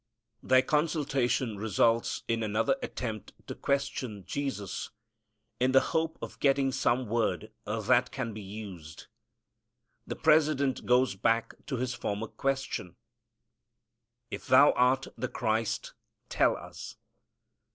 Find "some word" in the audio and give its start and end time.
6.71-7.51